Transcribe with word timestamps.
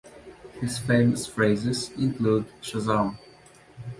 His 0.59 0.79
famous 0.79 1.27
phrases 1.27 1.91
include 1.91 2.45
Shazam! 2.59 3.19